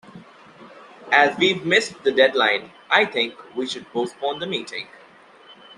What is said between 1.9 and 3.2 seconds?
the deadline, I